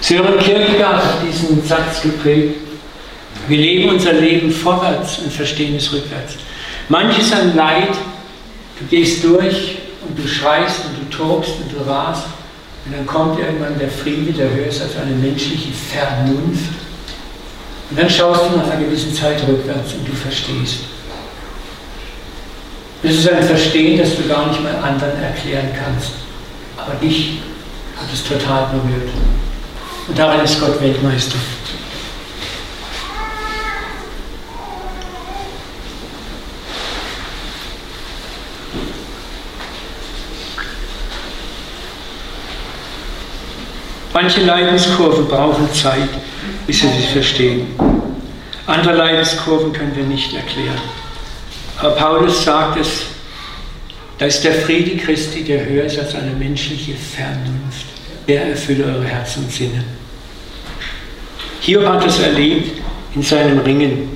[0.00, 2.56] Sören Kierkegaard hat diesen Satz geprägt.
[3.48, 6.36] Wir leben unser Leben vorwärts und verstehen es rückwärts.
[6.88, 7.96] Manches an Leid
[8.78, 12.26] Du gehst durch und du schreist und du tobst und du rast
[12.84, 16.72] und dann kommt irgendwann der Friede, der höher ist als eine menschliche Vernunft.
[17.90, 20.80] Und dann schaust du nach einer gewissen Zeit rückwärts und du verstehst.
[23.02, 26.12] Das ist ein Verstehen, das du gar nicht mal anderen erklären kannst.
[26.76, 27.40] Aber dich
[27.96, 29.10] hat es total berührt.
[30.08, 31.36] Und darin ist Gott Weltmeister.
[44.12, 46.08] Manche Leidenskurven brauchen Zeit,
[46.66, 47.66] bis sie verstehen.
[48.66, 50.80] Andere Leidenskurven können wir nicht erklären.
[51.76, 53.06] Paulus sagt es,
[54.18, 57.86] da ist der Friede Christi, der höher ist als eine menschliche Vernunft.
[58.26, 59.84] Der erfülle eure Herzen und Sinne.
[61.60, 62.80] Hiob hat es erlebt
[63.14, 64.08] in seinem Ringen.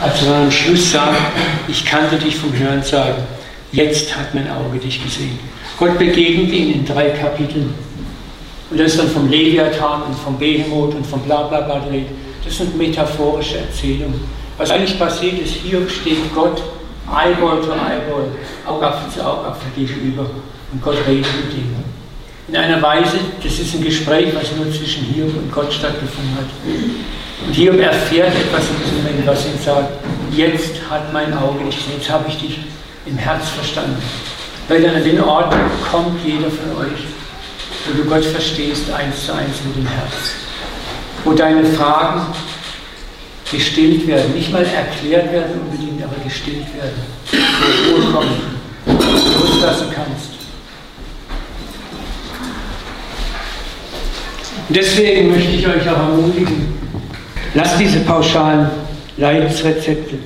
[0.00, 1.16] Als er am Schluss sagt,
[1.68, 3.22] ich kannte dich vom Hören sagen,
[3.70, 5.38] jetzt hat mein Auge dich gesehen.
[5.78, 7.72] Gott begegnet ihn in drei Kapiteln.
[8.70, 12.08] Und das ist dann vom Leviathan und vom Behemoth und vom Blablabla dreht.
[12.44, 14.20] Das sind metaphorische Erzählungen.
[14.62, 16.62] Was eigentlich passiert ist, hier steht Gott
[17.10, 18.30] Eyeball to Eyeball,
[18.64, 20.24] Augapfel zu Augapfel gegenüber.
[20.72, 21.74] Und Gott redet mit ihm.
[22.46, 26.46] In einer Weise, das ist ein Gespräch, was nur zwischen Hiob und Gott stattgefunden hat.
[27.44, 29.94] Und Hiob erfährt etwas in diesem Moment, was ihm sagt,
[30.30, 32.60] jetzt hat mein Auge dich jetzt habe ich dich
[33.06, 34.00] im Herz verstanden.
[34.68, 35.52] Weil an den Ort
[35.90, 37.00] kommt jeder von euch,
[37.88, 40.36] wo du Gott verstehst, eins zu eins mit dem Herz.
[41.24, 42.26] Wo deine Fragen
[43.52, 47.02] gestillt werden, nicht mal erklärt werden unbedingt, aber gestillt werden.
[47.30, 48.26] Wo Ruhe
[48.84, 50.32] du loslassen kannst.
[54.68, 56.78] Deswegen möchte ich euch auch ermutigen,
[57.54, 58.70] lasst diese pauschalen
[59.16, 60.18] Leidensrezepte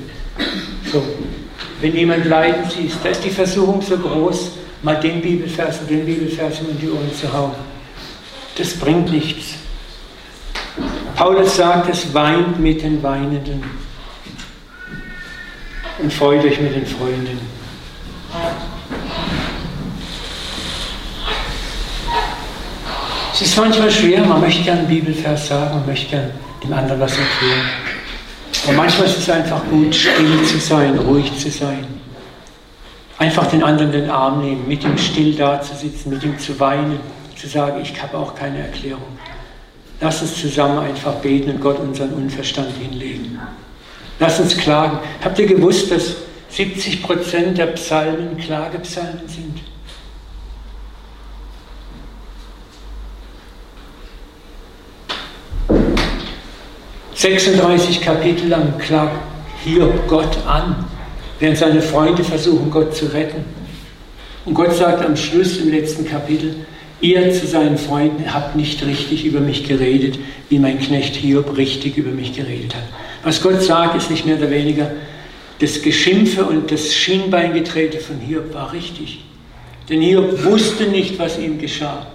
[1.81, 6.07] wenn jemand leiden siehst, da ist die Versuchung so groß, mal den Bibelvers und den
[6.07, 7.53] Bibelvers in die Ohren zu hauen.
[8.57, 9.57] Das bringt nichts.
[11.17, 13.65] Paulus sagt, es weint mit den Weinenden
[15.99, 17.41] und freut euch mit den Freunden.
[23.33, 26.31] Es ist manchmal schwer, man möchte gerne einen Bibelvers sagen, man möchte gerne
[26.63, 27.67] dem anderen was erklären.
[28.65, 31.87] Aber manchmal ist es einfach gut, still zu sein, ruhig zu sein.
[33.19, 36.61] Einfach den anderen den Arm nehmen, mit ihm still da zu sitzen, mit ihm zu
[36.61, 37.01] weinen,
[37.35, 39.19] zu sagen, ich habe auch keine Erklärung.
[40.01, 43.39] Lass uns zusammen einfach beten und Gott unseren Unverstand hinlegen.
[44.19, 44.99] Lass uns klagen.
[45.23, 46.17] Habt ihr gewusst, dass
[46.51, 49.61] 70 Prozent der Psalmen Klagepsalmen sind?
[57.17, 59.17] 36 Kapitel lang klagt
[59.65, 60.85] Hiob Gott an,
[61.41, 63.43] während seine Freunde versuchen, Gott zu retten.
[64.45, 66.67] Und Gott sagt am Schluss im letzten Kapitel,
[67.01, 71.97] ihr zu seinen Freunden habt nicht richtig über mich geredet, wie mein Knecht Hiob richtig
[71.97, 72.85] über mich geredet hat.
[73.23, 74.91] Was Gott sagt, ist nicht mehr oder weniger,
[75.59, 79.25] das Geschimpfe und das Schienbeingetrete von Hiob war richtig.
[79.89, 82.07] Denn Hiob wusste nicht, was ihm geschah.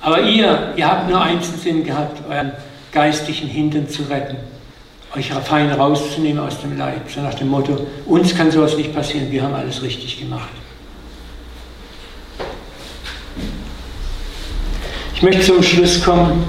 [0.00, 2.52] Aber ihr, ihr habt nur eins im Sinn gehabt, euren
[2.92, 4.36] geistlichen Hintern zu retten,
[5.16, 7.02] euch fein rauszunehmen aus dem Leid.
[7.12, 10.48] So nach dem Motto, uns kann sowas nicht passieren, wir haben alles richtig gemacht.
[15.18, 16.44] Ich möchte zum Schluss kommen.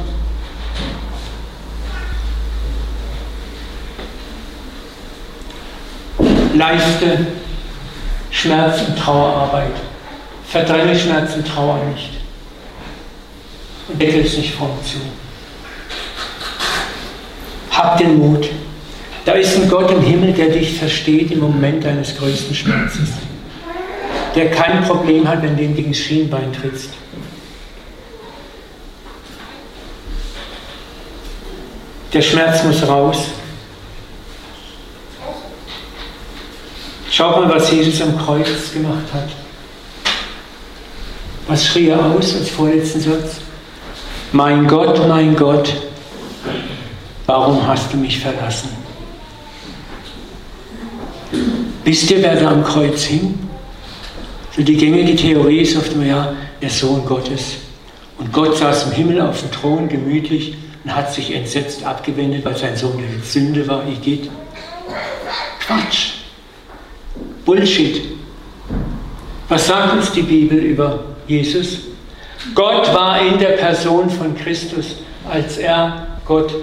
[6.53, 7.25] Leiste
[8.29, 9.71] Schmerz und Trauerarbeit.
[10.47, 12.11] Verdränge Schmerz und Trauer nicht.
[13.87, 14.99] Und deckel es nicht vorn zu.
[17.71, 18.49] Hab den Mut.
[19.25, 23.09] Da ist ein Gott im Himmel, der dich versteht im Moment deines größten Schmerzes.
[24.35, 26.91] Der kein Problem hat, wenn du ihm gegen das Schienbein trittst.
[32.11, 33.17] Der Schmerz muss raus.
[37.11, 39.29] Schaut mal, was Jesus am Kreuz gemacht hat.
[41.47, 43.37] Was schrie er aus als vorletzten Satz?
[44.31, 45.73] Mein Gott, mein Gott,
[47.25, 48.69] warum hast du mich verlassen?
[51.83, 53.37] Wisst ihr, wer da am Kreuz hing?
[54.55, 57.57] So die gängige Theorie ist oft immer, ja, der Sohn Gottes.
[58.17, 62.55] Und Gott saß im Himmel auf dem Thron gemütlich und hat sich entsetzt abgewendet, weil
[62.55, 64.29] sein Sohn eine Sünde war, Igitt.
[65.59, 66.13] Quatsch.
[67.45, 68.01] Bullshit.
[69.47, 71.79] Was sagt uns die Bibel über Jesus?
[72.55, 74.97] Gott war in der Person von Christus,
[75.29, 76.53] als er Gott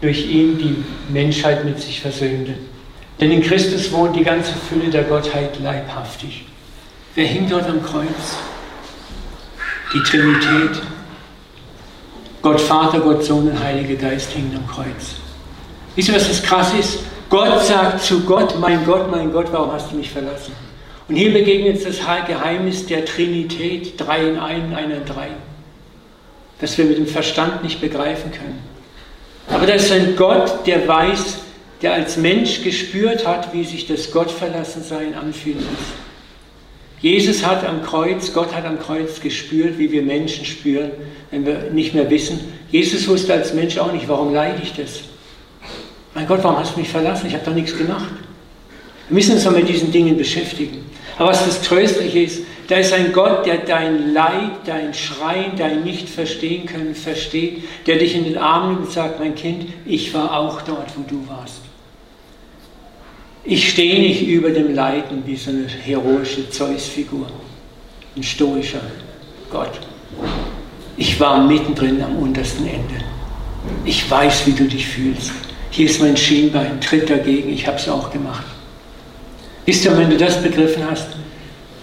[0.00, 2.54] durch ihn die Menschheit mit sich versöhnte.
[3.20, 6.46] Denn in Christus wohnt die ganze Fülle der Gottheit leibhaftig.
[7.14, 8.36] Wer hing dort am Kreuz?
[9.92, 10.82] Die Trinität.
[12.44, 15.16] Gott Vater, Gott Sohn und Heiliger Geist hingen am Kreuz.
[15.96, 16.98] Wisst ihr, was das krass ist?
[17.30, 20.52] Gott sagt zu Gott, mein Gott, mein Gott, warum hast du mich verlassen?
[21.08, 25.28] Und hier begegnet das Geheimnis der Trinität, drei in einen, einer in drei,
[26.60, 28.62] das wir mit dem Verstand nicht begreifen können.
[29.48, 31.38] Aber das ist ein Gott, der weiß,
[31.80, 36.03] der als Mensch gespürt hat, wie sich das Gottverlassensein anfühlen muss.
[37.04, 40.90] Jesus hat am Kreuz, Gott hat am Kreuz gespürt, wie wir Menschen spüren,
[41.30, 42.40] wenn wir nicht mehr wissen.
[42.70, 45.00] Jesus wusste als Mensch auch nicht, warum leide ich das?
[46.14, 47.26] Mein Gott, warum hast du mich verlassen?
[47.26, 48.08] Ich habe doch nichts gemacht.
[49.08, 50.82] Wir müssen uns doch mit diesen Dingen beschäftigen.
[51.18, 55.84] Aber was das Tröstliche ist, da ist ein Gott, der dein Leid, dein Schreien, dein
[55.84, 60.34] Nicht-Verstehen können versteht, der dich in den Arm nimmt und sagt, mein Kind, ich war
[60.38, 61.63] auch dort, wo du warst.
[63.46, 67.26] Ich stehe nicht über dem Leiden wie so eine heroische Zeus-Figur,
[68.16, 68.80] ein stoischer
[69.50, 69.80] Gott.
[70.96, 73.04] Ich war mittendrin am untersten Ende.
[73.84, 75.30] Ich weiß, wie du dich fühlst.
[75.70, 78.46] Hier ist mein Schienbein, tritt dagegen, ich habe es auch gemacht.
[79.66, 81.08] Wisst ihr, wenn du das begriffen hast,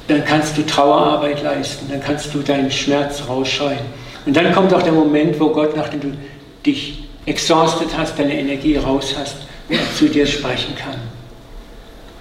[0.07, 3.85] dann kannst du Trauerarbeit leisten, dann kannst du deinen Schmerz rausschreien.
[4.25, 6.11] Und dann kommt auch der Moment, wo Gott, nachdem du
[6.65, 9.35] dich exhaustet hast, deine Energie raus hast,
[9.95, 11.20] zu dir sprechen kann.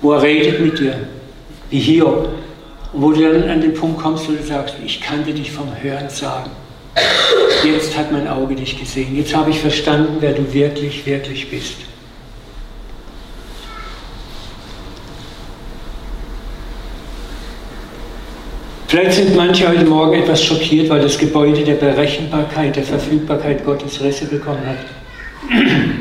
[0.00, 0.94] Wo er redet mit dir,
[1.70, 2.28] wie Hiob.
[2.92, 5.68] Und wo du dann an den Punkt kommst, wo du sagst, ich kannte dich vom
[5.80, 6.50] Hören sagen.
[7.64, 9.16] Jetzt hat mein Auge dich gesehen.
[9.16, 11.76] Jetzt habe ich verstanden, wer du wirklich, wirklich bist.
[18.90, 24.00] Vielleicht sind manche heute Morgen etwas schockiert, weil das Gebäude der Berechenbarkeit, der Verfügbarkeit Gottes
[24.02, 25.99] Risse bekommen hat.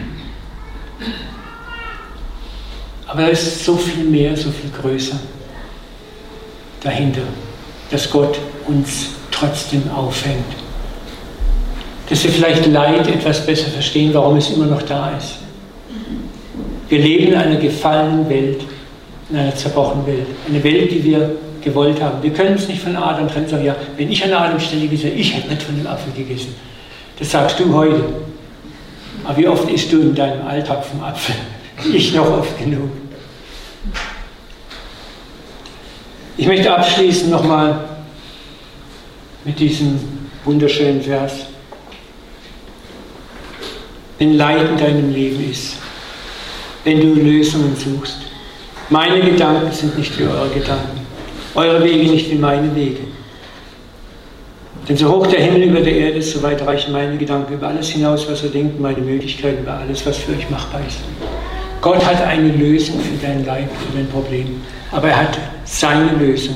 [3.09, 5.19] Aber da ist so viel mehr, so viel größer
[6.81, 7.23] dahinter,
[7.89, 10.45] dass Gott uns trotzdem aufhängt.
[12.07, 15.37] Dass wir vielleicht Leid etwas besser verstehen, warum es immer noch da ist.
[16.87, 18.61] Wir leben in einer gefallenen Welt,
[19.31, 20.27] in einer zerbrochenen Welt.
[20.47, 21.31] Eine Welt, die wir
[21.63, 22.21] gewollt haben.
[22.21, 25.11] Wir können es nicht von Adam trennen, sagen, ja, wenn ich an Adam Stelle gewesen
[25.15, 26.55] ich hätte nicht von dem Apfel gegessen.
[27.17, 28.03] Das sagst du heute.
[29.23, 31.35] Aber wie oft isst du in deinem Alltag vom Apfel?
[31.93, 32.89] Ich noch oft genug.
[36.39, 37.77] Ich möchte abschließen nochmal
[39.43, 39.99] mit diesem
[40.45, 41.47] wunderschönen Vers.
[44.17, 45.73] Wenn Leid in deinem Leben ist,
[46.85, 48.19] wenn du Lösungen suchst,
[48.89, 51.01] meine Gedanken sind nicht wie eure Gedanken,
[51.55, 53.01] eure Wege nicht wie meine Wege.
[54.87, 57.67] Denn so hoch der Himmel über der Erde ist, so weit reichen meine Gedanken über
[57.67, 60.99] alles hinaus, was er denkt, meine Möglichkeiten über alles, was für euch machbar ist.
[61.81, 64.61] Gott hat eine Lösung für dein Leid, für dein Problem.
[64.93, 65.37] Aber er hat
[65.69, 66.55] seine Lösung,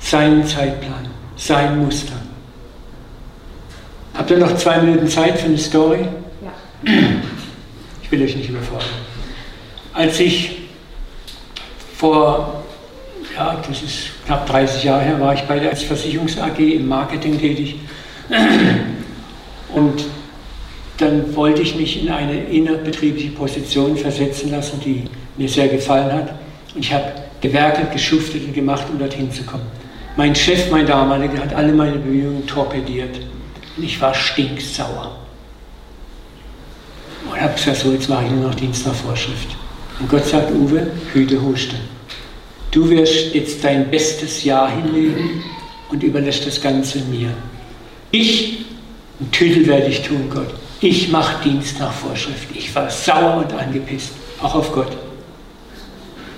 [0.00, 1.06] seinen Zeitplan,
[1.36, 2.14] sein Muster.
[4.14, 6.06] Habt ihr noch zwei Minuten Zeit für eine Story?
[6.42, 6.92] Ja.
[8.02, 8.88] Ich will euch nicht überfordern.
[9.92, 10.62] Als ich
[11.96, 12.64] vor,
[13.36, 17.38] ja, das ist knapp 30 Jahre her, war ich bei der Versicherungs AG im Marketing
[17.38, 17.76] tätig.
[19.74, 20.04] Und
[20.98, 25.04] dann wollte ich mich in eine innerbetriebliche Position versetzen lassen, die
[25.36, 26.34] mir sehr gefallen hat.
[26.74, 29.66] Und ich habe gewerkelt, geschuftet und gemacht, um dorthin zu kommen.
[30.16, 33.20] Mein Chef, mein damaliger, hat alle meine Bemühungen torpediert.
[33.76, 35.14] Und ich war stinksauer.
[37.30, 39.56] Und habe gesagt, so, jetzt mache ich nur noch Dienst nach Vorschrift.
[40.00, 41.76] Und Gott sagt, Uwe, hüte Huste.
[42.70, 45.42] Du wirst jetzt dein bestes Jahr hinlegen
[45.90, 47.28] und überlässt das Ganze mir.
[48.10, 48.64] Ich,
[49.20, 50.54] einen Titel werde ich tun, Gott.
[50.80, 52.48] Ich mache Dienst nach Vorschrift.
[52.54, 55.03] Ich war sauer und angepisst, auch auf Gott.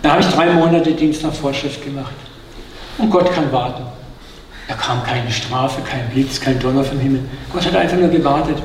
[0.06, 2.14] Da habe ich drei Monate Dienst nach Vorschrift gemacht.
[2.96, 3.82] Und Gott kann warten.
[4.68, 7.22] Da kam keine Strafe, kein Blitz, kein Donner vom Himmel.
[7.52, 8.56] Gott hat einfach nur gewartet.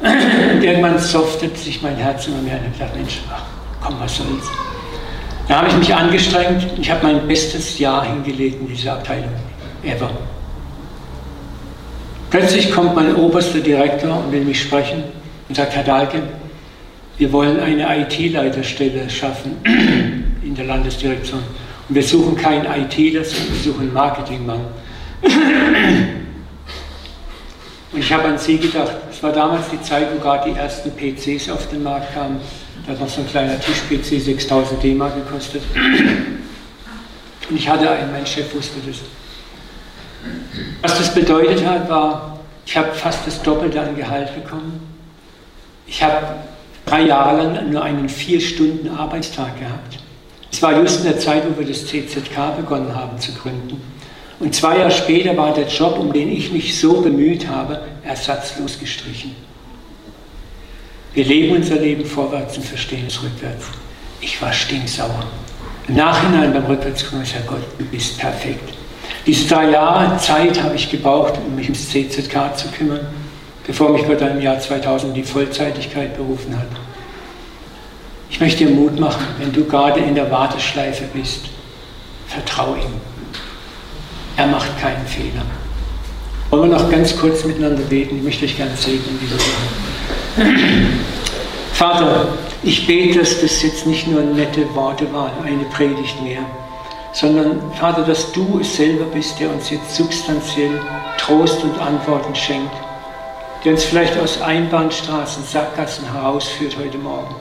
[0.00, 3.44] Und irgendwann softet sich mein Herz immer mehr und ich dachte, Mensch, ach,
[3.80, 4.48] komm, was soll's.
[5.46, 6.66] Da habe ich mich angestrengt.
[6.76, 9.30] Ich habe mein bestes Jahr hingelegt in dieser Abteilung.
[9.84, 10.10] Ever.
[12.30, 15.04] Plötzlich kommt mein oberster Direktor und will mich sprechen
[15.48, 16.20] und sagt, Herr Dahlke,
[17.18, 19.58] wir wollen eine IT-Leiterstelle schaffen
[20.52, 21.42] in der Landesdirektion.
[21.88, 24.60] Und wir suchen keinen ITler, sondern wir suchen einen Marketingmann.
[27.92, 28.92] Und ich habe an Sie gedacht.
[29.10, 32.40] Es war damals die Zeit, wo gerade die ersten PCs auf den Markt kamen.
[32.86, 35.62] Da hat noch so ein kleiner Tisch-PC 6000 D-Mark gekostet.
[37.48, 38.98] Und ich hatte einen, mein Chef wusste das.
[40.82, 44.80] Was das bedeutet hat, war, ich habe fast das Doppelte an Gehalt bekommen.
[45.86, 46.26] Ich habe
[46.84, 50.02] drei Jahre lang nur einen vier Stunden Arbeitstag gehabt.
[50.52, 53.80] Es war just in der Zeit, wo wir das CZK begonnen haben zu gründen.
[54.38, 58.78] Und zwei Jahre später war der Job, um den ich mich so bemüht habe, ersatzlos
[58.78, 59.34] gestrichen.
[61.14, 63.66] Wir leben unser Leben vorwärts und verstehen es rückwärts.
[64.20, 65.24] Ich war stinksauer.
[65.88, 68.74] Im Nachhinein beim Rückwärtskommen, Herr Gott, du bist perfekt.
[69.26, 73.06] Diese drei Jahre Zeit habe ich gebraucht, um mich ums CZK zu kümmern,
[73.66, 76.81] bevor mich Gott im Jahr 2000 in die Vollzeitigkeit berufen hat.
[78.32, 81.50] Ich möchte dir Mut machen, wenn du gerade in der Warteschleife bist,
[82.26, 82.94] vertraue ihm.
[84.38, 85.42] Er macht keinen Fehler.
[86.48, 88.16] Wollen wir noch ganz kurz miteinander beten?
[88.16, 90.56] Ich möchte euch gerne segnen, diese Sache.
[91.74, 92.28] Vater,
[92.62, 96.42] ich bete, dass das jetzt nicht nur nette Worte waren, eine Predigt mehr,
[97.12, 100.80] sondern Vater, dass du es selber bist, der uns jetzt substanziell
[101.18, 102.72] Trost und Antworten schenkt,
[103.62, 107.34] der uns vielleicht aus Einbahnstraßen, Sackgassen herausführt heute Morgen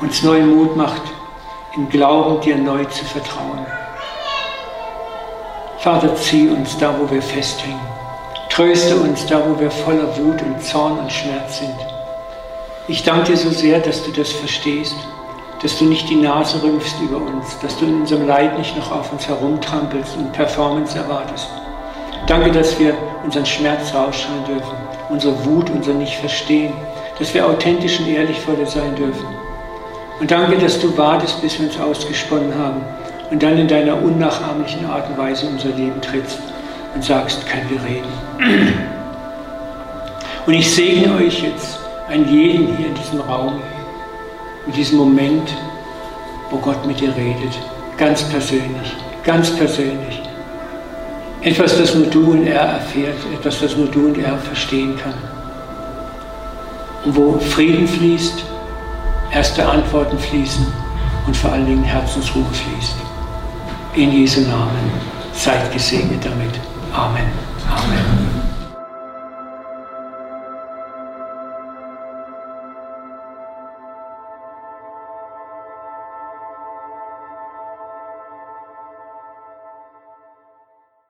[0.00, 1.02] uns neuen Mut macht,
[1.74, 3.66] im Glauben dir neu zu vertrauen.
[5.78, 7.80] Vater, zieh uns da, wo wir festhängen.
[8.48, 11.76] Tröste uns da, wo wir voller Wut und Zorn und Schmerz sind.
[12.86, 14.96] Ich danke dir so sehr, dass du das verstehst,
[15.62, 18.92] dass du nicht die Nase rümpfst über uns, dass du in unserem Leid nicht noch
[18.92, 21.48] auf uns herumtrampelst und Performance erwartest.
[22.28, 24.76] Danke, dass wir unseren Schmerz rausschreien dürfen,
[25.08, 26.72] unsere Wut, unser Nicht-Verstehen,
[27.18, 29.37] dass wir authentisch und ehrlich vor dir sein dürfen
[30.20, 32.80] und danke, dass du wartest, bis wir uns ausgesponnen haben
[33.30, 36.38] und dann in deiner unnachahmlichen Art und Weise unser Leben trittst
[36.94, 38.88] und sagst, können wir reden.
[40.46, 43.60] Und ich segne euch jetzt an jeden hier in diesem Raum,
[44.66, 45.54] in diesem Moment,
[46.50, 47.58] wo Gott mit dir redet,
[47.98, 50.22] ganz persönlich, ganz persönlich.
[51.42, 55.14] Etwas, das nur du und er erfährt, etwas, das nur du und er verstehen kann.
[57.04, 58.42] Und wo Frieden fließt,
[59.32, 60.66] erste Antworten fließen
[61.26, 62.96] und vor allen Dingen Herzensruhe fließt.
[63.94, 64.90] In Jesu Namen.
[65.32, 66.58] Seid gesegnet damit.
[66.92, 67.26] Amen.
[67.70, 68.37] Amen.